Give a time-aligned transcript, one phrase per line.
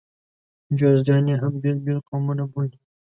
[0.79, 2.77] جوزجاني هم بېل بېل قومونه بولي.